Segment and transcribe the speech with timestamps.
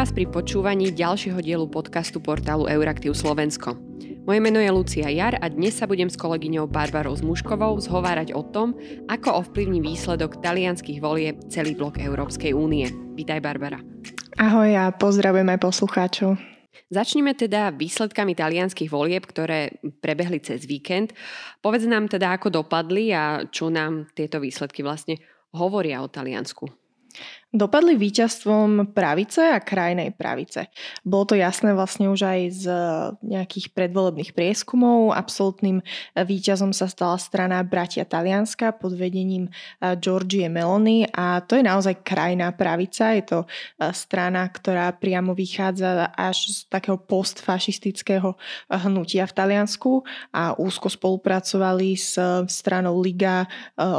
[0.00, 3.76] vás pri počúvaní ďalšieho dielu podcastu portálu Euraktiv Slovensko.
[4.24, 8.40] Moje meno je Lucia Jar a dnes sa budem s kolegyňou Barbarou Zmuškovou zhovárať o
[8.40, 8.72] tom,
[9.12, 12.88] ako ovplyvní výsledok talianských volieb celý blok Európskej únie.
[13.12, 13.84] Vítaj Barbara.
[14.40, 16.40] Ahoj a pozdravujem aj poslucháčov.
[16.88, 21.12] Začneme teda výsledkami talianských volieb, ktoré prebehli cez víkend.
[21.60, 25.20] Povedz nám teda, ako dopadli a čo nám tieto výsledky vlastne
[25.52, 26.80] hovoria o Taliansku.
[27.50, 30.70] Dopadli víťazstvom pravice a krajnej pravice.
[31.02, 32.64] Bolo to jasné vlastne už aj z
[33.26, 35.10] nejakých predvolebných prieskumov.
[35.10, 35.82] Absolutným
[36.14, 39.50] víťazom sa stala strana Bratia Talianska pod vedením
[39.98, 43.18] Georgie Meloni a to je naozaj krajná pravica.
[43.18, 43.38] Je to
[43.98, 48.38] strana, ktorá priamo vychádza až z takého postfašistického
[48.70, 52.14] hnutia v Taliansku a úzko spolupracovali s
[52.46, 53.50] stranou Liga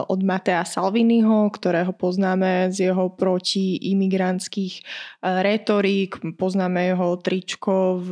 [0.07, 4.81] od Matea Salviniho, ktorého poznáme z jeho pro proti imigrantských e,
[5.25, 6.37] retorík.
[6.37, 8.11] Poznáme jeho tričko v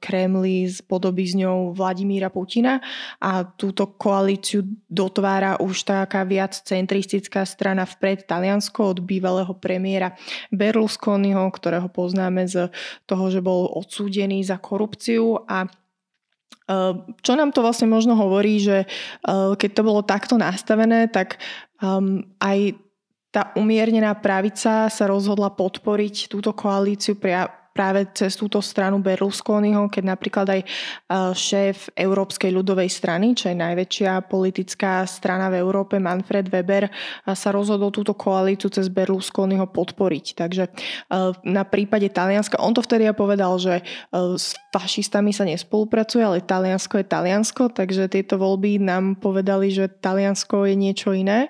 [0.00, 2.80] Kremli s podobizňou Vladimíra Putina.
[3.20, 8.24] A túto koalíciu dotvára už taká viac centristická strana vpred.
[8.24, 10.16] Taliansko od bývalého premiéra
[10.48, 12.72] Berlusconiho, ktorého poznáme z
[13.04, 15.44] toho, že bol odsúdený za korupciu.
[15.44, 15.70] A e,
[17.20, 21.36] čo nám to vlastne možno hovorí, že e, keď to bolo takto nastavené, tak
[21.84, 22.80] um, aj
[23.30, 27.14] tá umiernená pravica sa rozhodla podporiť túto koalíciu
[27.70, 30.66] práve cez túto stranu Berlusconiho, keď napríklad aj e,
[31.32, 36.92] šéf Európskej ľudovej strany, čo je najväčšia politická strana v Európe, Manfred Weber, e,
[37.32, 40.26] sa rozhodol túto koalíciu cez Berlusconiho podporiť.
[40.34, 40.70] Takže e,
[41.46, 47.06] na prípade Talianska, on to vtedy povedal, že s fašistami sa nespolupracuje, ale Taliansko je
[47.06, 51.48] Taliansko, takže tieto voľby nám povedali, že Taliansko je niečo iné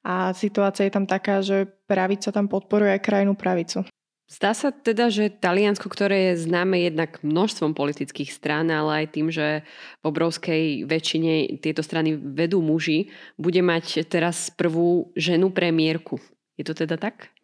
[0.00, 3.84] a situácia je tam taká, že pravica tam podporuje aj krajnú pravicu.
[4.30, 9.26] Zdá sa teda, že Taliansko, ktoré je známe jednak množstvom politických strán, ale aj tým,
[9.26, 9.66] že
[10.00, 16.22] v obrovskej väčšine tieto strany vedú muži, bude mať teraz prvú ženu premiérku.
[16.54, 17.34] Je to teda tak?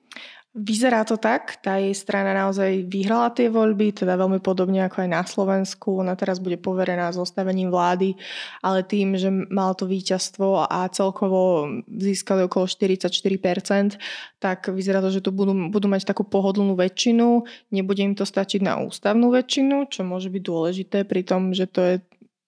[0.56, 5.10] Vyzerá to tak, tá jej strana naozaj vyhrala tie voľby, teda veľmi podobne ako aj
[5.12, 6.00] na Slovensku.
[6.00, 8.16] Ona teraz bude poverená zostavením vlády,
[8.64, 14.00] ale tým, že mal to víťazstvo a celkovo získali okolo 44%,
[14.40, 17.44] tak vyzerá to, že tu budú, budú mať takú pohodlnú väčšinu.
[17.68, 21.80] Nebude im to stačiť na ústavnú väčšinu, čo môže byť dôležité pri tom, že to
[21.84, 21.94] je,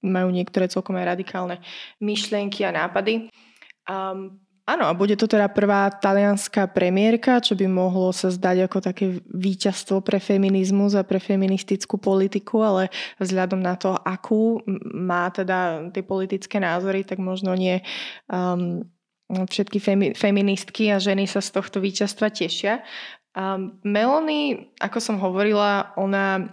[0.00, 1.60] majú niektoré celkom aj radikálne
[2.00, 3.28] myšlienky a nápady.
[3.84, 8.78] Um, Áno, a bude to teda prvá talianská premiérka, čo by mohlo sa zdať ako
[8.84, 14.60] také víťazstvo pre feminizmus a pre feministickú politiku, ale vzhľadom na to, akú
[14.92, 17.80] má teda tie politické názory, tak možno nie
[18.28, 18.84] um,
[19.32, 22.84] všetky femi- feministky a ženy sa z tohto víťazstva tešia.
[23.32, 26.44] Um, Melanie, ako som hovorila, ona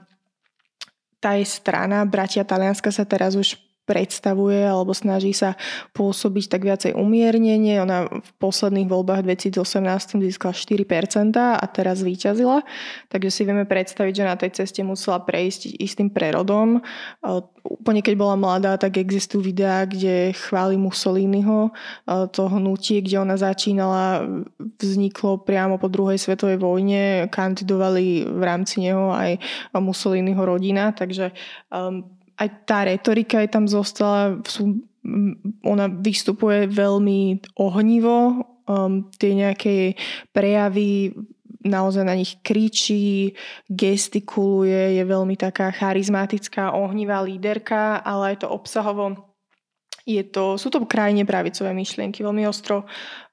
[1.20, 5.54] tá je strana Bratia Talianska sa teraz už predstavuje alebo snaží sa
[5.94, 7.78] pôsobiť tak viacej umiernenie.
[7.80, 12.66] Ona v posledných voľbách 2018 získala 4% a teraz zvíťazila.
[13.14, 16.82] Takže si vieme predstaviť, že na tej ceste musela prejsť istým prerodom.
[17.66, 21.70] Úplne keď bola mladá, tak existujú videá, kde chváli Mussoliniho.
[22.10, 24.26] To hnutie, kde ona začínala,
[24.82, 27.30] vzniklo priamo po druhej svetovej vojne.
[27.30, 29.38] Kandidovali v rámci neho aj
[29.78, 30.90] Mussoliniho rodina.
[30.90, 31.34] Takže
[31.70, 34.84] um, aj tá retorika je tam zostala, sú,
[35.64, 39.96] ona vystupuje veľmi ohnivo, um, tie nejaké
[40.36, 41.16] prejavy
[41.66, 43.34] naozaj na nich kričí,
[43.66, 49.36] gestikuluje, je veľmi taká charizmatická, ohnivá líderka, ale aj to obsahovo
[50.06, 52.86] je to, sú to krajine pravicové myšlienky, veľmi ostro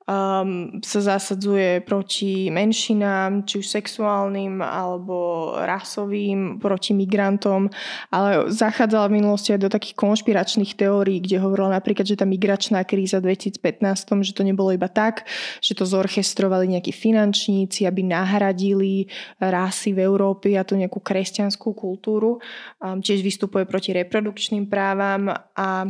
[0.06, 7.70] um, sa zasadzuje proti menšinám, či už sexuálnym alebo rasovým, proti migrantom,
[8.10, 12.82] ale zachádzala v minulosti aj do takých konšpiračných teórií, kde hovorila napríklad, že tá migračná
[12.82, 15.26] kríza v 2015, že to nebolo iba tak,
[15.62, 19.06] že to zorchestrovali nejakí finančníci, aby nahradili
[19.38, 22.42] rasy v Európe a tú nejakú kresťanskú kultúru.
[22.82, 25.86] Um, tiež vystupuje proti reprodukčným právam a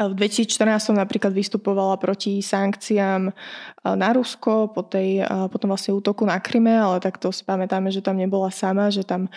[0.00, 3.32] v 2014 napríklad vystupovala proti sankciám e,
[3.92, 7.92] na Rusko po, tej, e, po tom vlastne útoku na Kryme, ale takto si pamätáme,
[7.92, 9.30] že tam nebola sama, že tam e,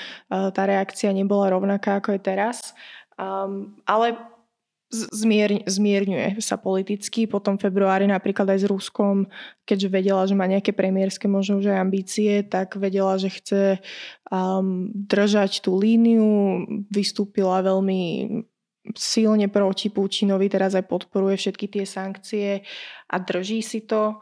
[0.55, 2.71] tá reakcia nebola rovnaká ako je teraz.
[3.19, 4.15] Um, ale
[4.91, 7.27] zmier, zmierňuje sa politicky.
[7.27, 9.27] Potom v februári napríklad aj s Ruskom,
[9.67, 13.63] keďže vedela, že má nejaké premiérske možno už aj ambície, tak vedela, že chce
[14.31, 16.63] um, držať tú líniu.
[16.91, 18.31] Vystúpila veľmi
[18.93, 22.61] silne proti Putinovi, teraz aj podporuje všetky tie sankcie
[23.09, 24.21] a drží si to.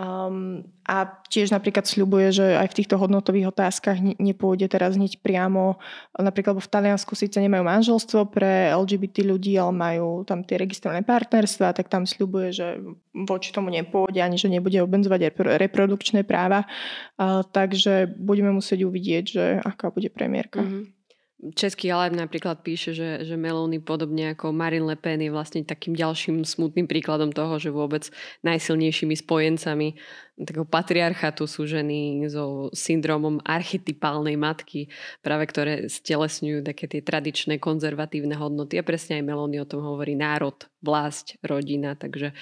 [0.00, 5.82] Um, a tiež napríklad sľubuje, že aj v týchto hodnotových otázkach nepôjde teraz hneď priamo.
[6.14, 11.74] Napríklad v Taliansku síce nemajú manželstvo pre LGBT ľudí, ale majú tam tie registrované partnerstva,
[11.74, 12.66] tak tam sľubuje, že
[13.12, 16.70] voči tomu nepôjde ani, že nebude obmedzovať reprodukčné práva.
[17.18, 20.62] Uh, takže budeme musieť uvidieť, že aká bude premiérka.
[20.62, 20.99] Mm-hmm.
[21.40, 25.96] Český Alep napríklad píše, že, že Meloni podobne ako Marine Le Pen je vlastne takým
[25.96, 28.12] ďalším smutným príkladom toho, že vôbec
[28.44, 29.96] najsilnejšími spojencami
[30.40, 34.88] takého patriarchatu sú ženy so syndromom archetypálnej matky,
[35.20, 38.80] práve ktoré stelesňujú také tie tradičné konzervatívne hodnoty.
[38.80, 42.32] A presne aj Meloni o tom hovorí národ, vlast, rodina, takže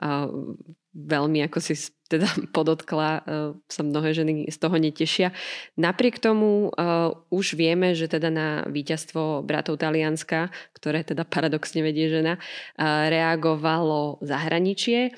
[0.00, 0.28] uh,
[0.96, 1.76] veľmi, ako si
[2.08, 2.24] teda
[2.56, 5.36] podotkla, uh, sa mnohé ženy z toho netešia.
[5.76, 12.08] Napriek tomu uh, už vieme, že teda na víťazstvo bratov Talianska, ktoré teda paradoxne vedie
[12.08, 15.12] žena, uh, reagovalo zahraničie.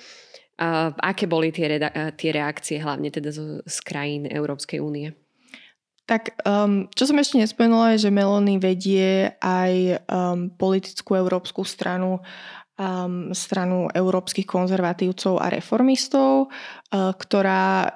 [0.58, 1.78] Aké boli tie,
[2.34, 5.14] reakcie, hlavne teda z, z krajín Európskej únie?
[6.08, 12.24] Tak um, čo som ešte nespomenula je, že Meloni vedie aj um, politickú európsku stranu
[12.78, 17.92] um, stranu európskych konzervatívcov a reformistov, uh, ktorá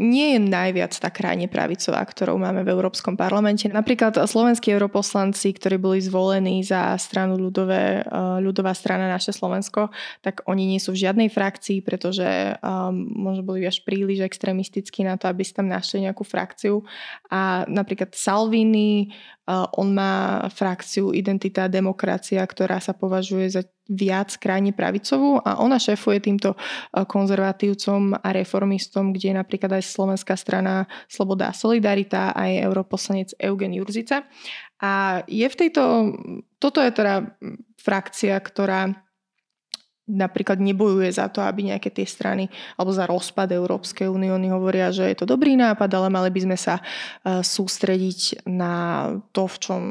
[0.00, 3.68] nie je najviac tá krajne pravicová, ktorou máme v Európskom parlamente.
[3.68, 9.92] Napríklad slovenskí europoslanci, ktorí boli zvolení za stranu ľudové, uh, ľudová strana naše Slovensko,
[10.24, 15.20] tak oni nie sú v žiadnej frakcii, pretože um, možno boli až príliš extrémistickí na
[15.20, 16.80] to, aby si tam našli nejakú frakciu.
[17.28, 19.12] A napríklad Salvini,
[19.44, 25.62] uh, on má frakciu Identita a demokracia, ktorá sa považuje za viac krajne pravicovú a
[25.62, 26.58] ona šéfuje týmto
[26.90, 33.78] konzervatívcom a reformistom, kde je napríklad aj Slovenská strana Sloboda a Solidarita, aj europoslanec Eugen
[33.78, 34.26] Jurzica.
[34.82, 35.82] A je v tejto,
[36.58, 37.38] toto je teda
[37.78, 38.90] frakcia, ktorá
[40.06, 42.46] napríklad nebojuje za to, aby nejaké tie strany,
[42.78, 46.40] alebo za rozpad Európskej únie, oni hovoria, že je to dobrý nápad, ale mali by
[46.46, 46.78] sme sa
[47.26, 49.82] sústrediť na to, v čom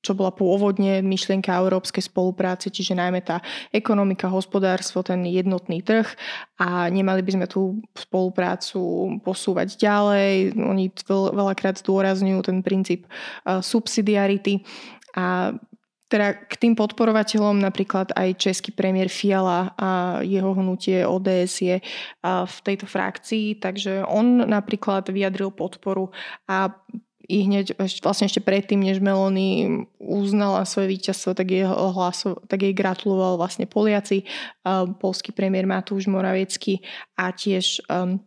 [0.00, 6.08] čo bola pôvodne myšlienka európskej spolupráce, čiže najmä tá ekonomika, hospodárstvo, ten jednotný trh.
[6.56, 8.80] A nemali by sme tú spoluprácu
[9.20, 10.56] posúvať ďalej.
[10.56, 14.64] Oni veľakrát zdôrazňujú ten princíp uh, subsidiarity.
[15.14, 15.52] A
[16.10, 21.76] teda k tým podporovateľom napríklad aj český premiér Fiala a jeho hnutie ODS je
[22.26, 26.10] v tejto frakcii, takže on napríklad vyjadril podporu
[26.50, 26.74] a
[27.30, 32.74] i hneď vlastne ešte predtým, než Meloni uznala svoje víťazstvo, tak jej, hlaso, tak jej
[32.74, 34.26] gratuloval vlastne Poliaci,
[34.66, 36.82] um, polský premiér Matúš Moraviecký
[37.14, 38.18] a tiež um,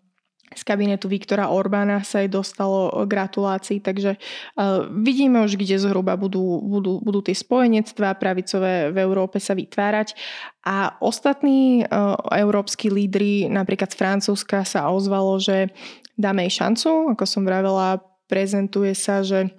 [0.54, 6.62] z kabinetu Viktora Orbána sa jej dostalo gratulácií, takže uh, vidíme už, kde zhruba budú,
[6.62, 10.14] budú, budú tie spojenectvá pravicové v Európe sa vytvárať.
[10.64, 15.74] A ostatní uh, európsky lídry, napríklad z Francúzska sa ozvalo, že
[16.14, 19.52] dáme jej šancu, ako som vravela, prezentuje sa, že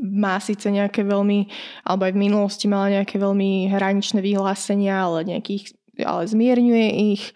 [0.00, 1.48] má síce nejaké veľmi,
[1.84, 7.30] alebo aj v minulosti mala nejaké veľmi hraničné vyhlásenia, ale nejakých ale zmierňuje ich,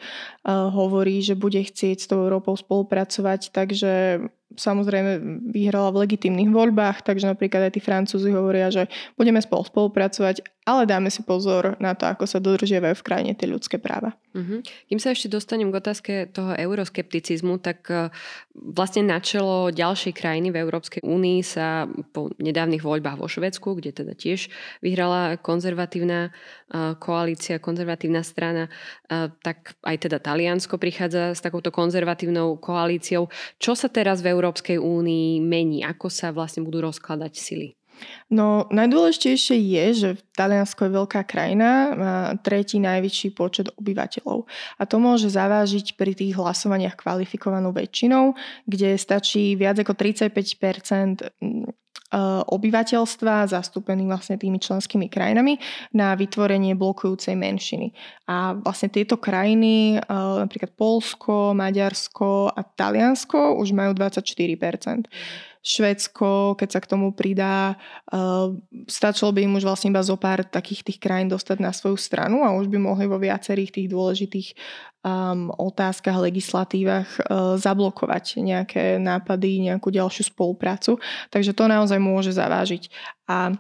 [0.51, 4.19] hovorí, že bude chcieť s tou Európou spolupracovať, takže
[4.59, 5.23] samozrejme
[5.55, 10.85] vyhrala v legitimných voľbách, takže napríklad aj tí Francúzi hovoria, že budeme spolu spolupracovať, ale
[10.85, 14.13] dáme si pozor na to, ako sa dodržiavajú v krajine tie ľudské práva.
[14.37, 14.61] Uh-huh.
[14.61, 18.13] Kým sa ešte dostanem k otázke toho euroskepticizmu, tak uh,
[18.53, 23.97] vlastne na čelo ďalšej krajiny v Európskej únii sa po nedávnych voľbách vo Švedsku, kde
[23.97, 24.53] teda tiež
[24.85, 32.61] vyhrala konzervatívna uh, koalícia, konzervatívna strana, uh, tak aj teda Taliansko prichádza s takouto konzervatívnou
[32.61, 33.33] koalíciou.
[33.57, 35.81] Čo sa teraz v Európskej únii mení?
[35.81, 37.78] Ako sa vlastne budú rozkladať sily?
[38.29, 44.45] No najdôležitejšie je, že Taliansko je veľká krajina, má tretí najväčší počet obyvateľov.
[44.79, 48.37] A to môže zavážiť pri tých hlasovaniach kvalifikovanou väčšinou,
[48.69, 51.73] kde stačí viac ako 35 mm,
[52.49, 55.61] obyvateľstva zastúpený vlastne tými členskými krajinami
[55.93, 57.93] na vytvorenie blokujúcej menšiny.
[58.25, 65.05] A vlastne tieto krajiny, napríklad Polsko, Maďarsko a Taliansko už majú 24%.
[65.63, 67.77] Švedsko, keď sa k tomu pridá,
[68.11, 68.55] uh,
[68.89, 72.43] stačilo by im už vlastne iba zo pár takých tých krajín dostať na svoju stranu
[72.47, 74.49] a už by mohli vo viacerých tých dôležitých
[75.05, 80.97] um, otázkach, legislatívach uh, zablokovať nejaké nápady, nejakú ďalšiu spoluprácu.
[81.29, 82.89] Takže to naozaj môže zavážiť.
[83.29, 83.53] A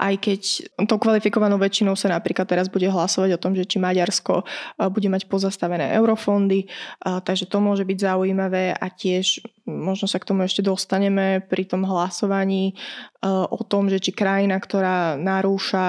[0.00, 0.40] aj keď
[0.88, 4.40] to kvalifikovanou väčšinou sa napríklad teraz bude hlasovať o tom, že či Maďarsko
[4.88, 6.64] bude mať pozastavené eurofondy,
[7.00, 11.84] takže to môže byť zaujímavé a tiež možno sa k tomu ešte dostaneme pri tom
[11.84, 12.72] hlasovaní
[13.24, 15.84] o tom, že či krajina, ktorá narúša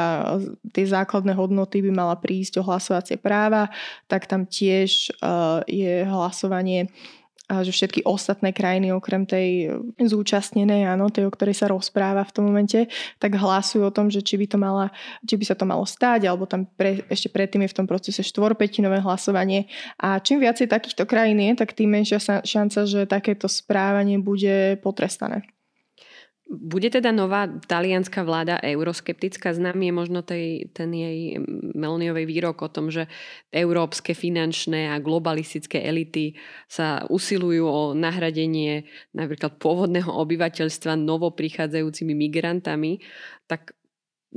[0.76, 3.72] tie základné hodnoty, by mala prísť o hlasovacie práva,
[4.12, 5.16] tak tam tiež
[5.68, 6.92] je hlasovanie
[7.46, 9.70] a že všetky ostatné krajiny okrem tej
[10.02, 12.90] zúčastnenej, áno, tej, o ktorej sa rozpráva v tom momente,
[13.22, 14.90] tak hlasujú o tom, že či by, to mala,
[15.24, 18.26] či by sa to malo stáť, alebo tam pre, ešte predtým je v tom procese
[18.26, 19.70] štvorpetinové hlasovanie.
[20.02, 25.55] A čím viacej takýchto krajín je, tak tým menšia šanca, že takéto správanie bude potrestané.
[26.46, 29.50] Bude teda nová talianská vláda euroskeptická?
[29.50, 31.42] Znám je možno tej, ten jej
[31.74, 33.10] Meloniovej výrok o tom, že
[33.50, 36.38] európske finančné a globalistické elity
[36.70, 38.86] sa usilujú o nahradenie
[39.18, 43.02] napríklad pôvodného obyvateľstva novo prichádzajúcimi migrantami.
[43.50, 43.74] Tak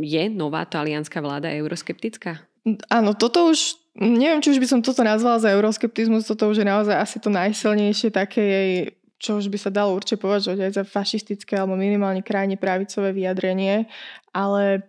[0.00, 2.40] je nová talianská vláda euroskeptická?
[2.88, 6.66] Áno, toto už, neviem, či už by som toto nazvala za euroskeptizmus, toto už je
[6.68, 8.72] naozaj asi to najsilnejšie také jej
[9.18, 13.90] čo už by sa dalo určite považovať aj za fašistické alebo minimálne krajne pravicové vyjadrenie,
[14.30, 14.86] ale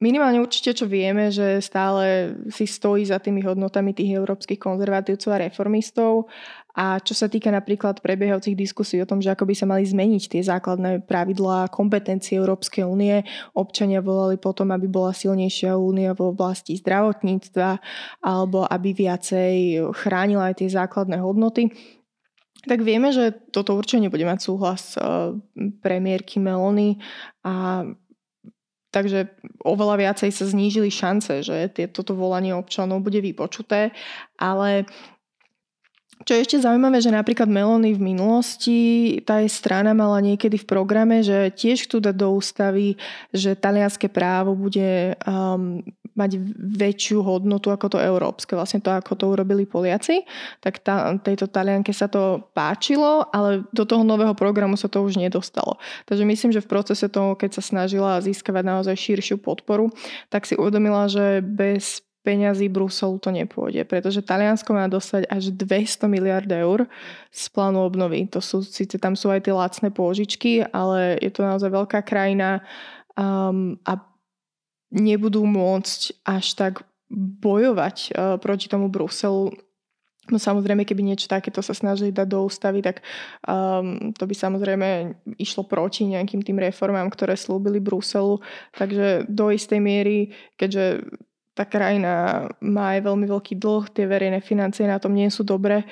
[0.00, 5.42] minimálne určite čo vieme, že stále si stojí za tými hodnotami tých európskych konzervatívcov a
[5.48, 6.28] reformistov.
[6.76, 10.22] A čo sa týka napríklad prebiehajúcich diskusí o tom, že ako by sa mali zmeniť
[10.28, 13.24] tie základné pravidlá a kompetencie Európskej únie,
[13.56, 17.80] občania volali potom, aby bola silnejšia únia v oblasti zdravotníctva
[18.20, 21.72] alebo aby viacej chránila aj tie základné hodnoty
[22.66, 25.32] tak vieme, že toto určite nebude mať súhlas uh,
[25.80, 26.98] premiérky Melony
[27.46, 27.86] a
[28.90, 29.30] takže
[29.62, 33.92] oveľa viacej sa znížili šance, že toto volanie občanov bude vypočuté,
[34.40, 34.88] ale
[36.24, 38.80] čo je ešte zaujímavé, že napríklad Melony v minulosti,
[39.28, 42.96] tá je strana mala niekedy v programe, že tiež chcú dať do ústavy,
[43.36, 45.84] že talianské právo bude um,
[46.16, 50.24] mať väčšiu hodnotu ako to európske, vlastne to, ako to urobili Poliaci,
[50.64, 55.20] tak tá, tejto talianke sa to páčilo, ale do toho nového programu sa to už
[55.20, 55.76] nedostalo.
[56.08, 59.92] Takže myslím, že v procese toho, keď sa snažila získavať naozaj širšiu podporu,
[60.32, 66.10] tak si uvedomila, že bez peňazí Bruselu to nepôjde, pretože Taliansko má dostať až 200
[66.10, 66.90] miliard eur
[67.30, 68.26] z plánu obnovy.
[68.34, 72.66] To sú, síce tam sú aj tie lacné pôžičky, ale je to naozaj veľká krajina
[73.14, 74.02] um, a
[74.90, 76.82] nebudú môcť až tak
[77.14, 79.54] bojovať uh, proti tomu Bruselu.
[80.26, 83.06] No samozrejme, keby niečo takéto sa snažili dať do ústavy, tak
[83.46, 88.42] um, to by samozrejme išlo proti nejakým tým reformám, ktoré slúbili Bruselu.
[88.74, 91.06] Takže do istej miery, keďže
[91.56, 95.88] tá krajina má aj veľmi veľký dlh, tie verejné financie na tom nie sú dobré,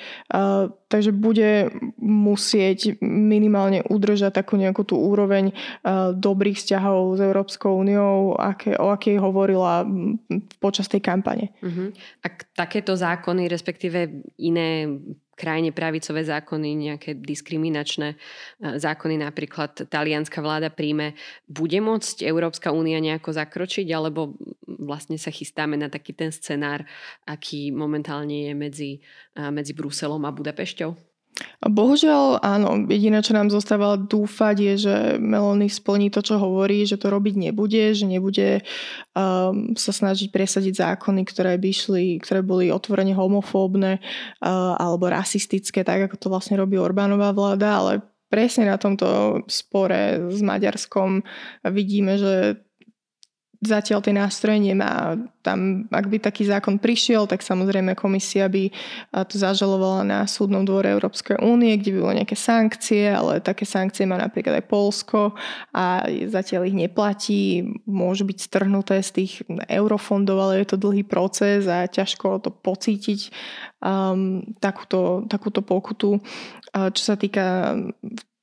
[0.85, 5.49] takže bude musieť minimálne udržať takú nejakú tú úroveň
[6.13, 8.37] dobrých vzťahov s Európskou úniou,
[8.77, 9.81] o akej hovorila
[10.61, 11.57] počas tej kampane.
[11.65, 11.89] Uh-huh.
[12.21, 14.85] Ak takéto zákony, respektíve iné
[15.35, 18.17] krajine pravicové zákony, nejaké diskriminačné e,
[18.79, 21.13] zákony, napríklad talianská vláda príjme,
[21.45, 24.33] bude môcť Európska únia nejako zakročiť, alebo
[24.65, 26.87] vlastne sa chystáme na taký ten scenár,
[27.27, 28.91] aký momentálne je medzi,
[29.35, 31.14] e, medzi Bruselom a Budapešťou?
[31.59, 36.95] Bohužiaľ áno, jediné, čo nám zostáva dúfať je, že Melony splní to, čo hovorí, že
[36.95, 38.63] to robiť nebude, že nebude
[39.11, 45.83] um, sa snažiť presadiť zákony, ktoré by šli, ktoré boli otvorene homofóbne uh, alebo rasistické,
[45.83, 47.93] tak ako to vlastne robí Orbánová vláda, ale
[48.31, 51.19] presne na tomto spore s Maďarskom
[51.67, 52.63] vidíme, že
[53.65, 55.17] zatiaľ tie nástroje nemá.
[55.45, 58.73] Tam, ak by taký zákon prišiel, tak samozrejme komisia by
[59.29, 64.09] to zažalovala na súdnom dvore Európskej únie, kde by bolo nejaké sankcie, ale také sankcie
[64.09, 65.37] má napríklad aj Polsko
[65.69, 67.61] a zatiaľ ich neplatí.
[67.85, 69.33] Môžu byť strhnuté z tých
[69.69, 73.29] eurofondov, ale je to dlhý proces a ťažko to pocítiť
[73.85, 76.17] um, takúto, takúto pokutu.
[76.73, 77.77] Čo sa týka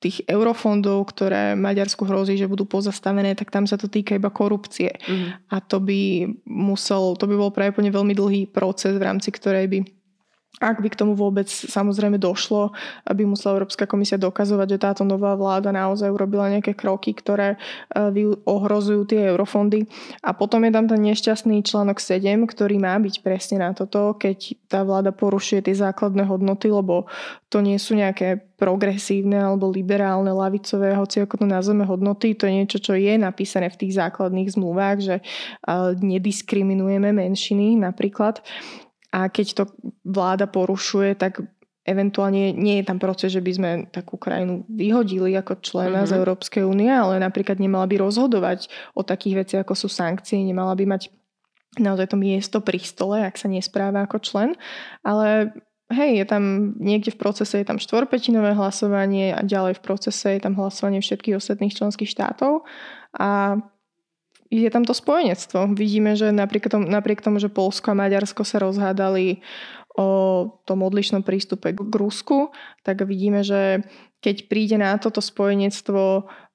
[0.02, 4.98] tých eurofondov, ktoré Maďarsku hrozí, že budú pozastavené, tak tam sa to týka iba korupcie.
[5.06, 5.38] Mm.
[5.46, 9.78] A to by musel, to by bol práve veľmi dlhý proces, v rámci ktorej by
[10.60, 12.76] ak by k tomu vôbec samozrejme došlo,
[13.08, 18.36] aby musela Európska komisia dokazovať, že táto nová vláda naozaj urobila nejaké kroky, ktoré e,
[18.44, 19.88] ohrozujú tie eurofondy.
[20.20, 24.54] A potom je tam ten nešťastný článok 7, ktorý má byť presne na toto, keď
[24.68, 27.08] tá vláda porušuje tie základné hodnoty, lebo
[27.48, 32.52] to nie sú nejaké progresívne alebo liberálne, lavicové, hoci ako to nazveme hodnoty, to je
[32.60, 35.22] niečo, čo je napísané v tých základných zmluvách, že e,
[35.96, 38.44] nediskriminujeme menšiny napríklad.
[39.12, 39.64] A keď to
[40.02, 41.44] vláda porušuje, tak
[41.82, 46.10] eventuálne nie je tam proces, že by sme takú krajinu vyhodili ako člena mm-hmm.
[46.14, 50.78] z Európskej únie, ale napríklad nemala by rozhodovať o takých veciach, ako sú sankcie, nemala
[50.78, 51.10] by mať
[51.80, 54.54] naozaj to miesto pri stole, ak sa nespráva ako člen,
[55.02, 55.50] ale
[55.92, 60.40] hej, je tam niekde v procese je tam štvorpetinové hlasovanie a ďalej v procese je
[60.40, 62.64] tam hlasovanie všetkých ostatných členských štátov
[63.16, 63.60] a
[64.52, 65.72] je tam to spojenectvo.
[65.72, 69.40] Vidíme, že napriek tomu, napriek tomu že Polsko a Maďarsko sa rozhádali
[69.96, 73.84] o tom odlišnom prístupe k Rusku, tak vidíme, že
[74.24, 76.04] keď príde na toto spojenectvo,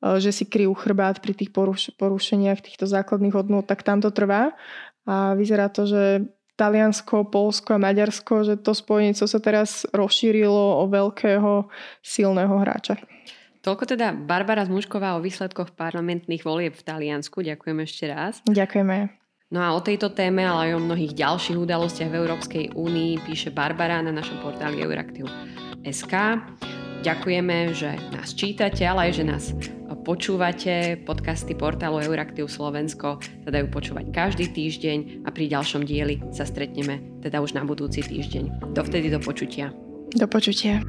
[0.01, 4.10] e, že si kryjú chrbát pri tých poruš- porušeniach týchto základných hodnôt, tak tam to
[4.10, 4.58] trvá.
[5.06, 6.25] A vyzerá to, že
[6.58, 11.70] Taliansko, Polsko a Maďarsko, že to spojenectvo sa teraz rozšírilo o veľkého
[12.01, 12.98] silného hráča.
[13.68, 17.44] Toľko teda Barbara Zmušková o výsledkoch parlamentných volieb v Taliansku.
[17.44, 18.40] Ďakujem ešte raz.
[18.48, 19.12] Ďakujeme.
[19.52, 23.52] No a o tejto téme, ale aj o mnohých ďalších udalostiach v Európskej únii píše
[23.52, 26.14] Barbara na našom portáli Euraktiv.sk.
[27.04, 29.52] Ďakujeme, že nás čítate, ale aj, že nás
[30.08, 31.04] počúvate.
[31.04, 37.20] Podcasty portálu Euraktiv Slovensko sa dajú počúvať každý týždeň a pri ďalšom dieli sa stretneme
[37.20, 38.72] teda už na budúci týždeň.
[38.72, 39.76] Dovtedy do počutia.
[40.16, 40.80] Do počutia.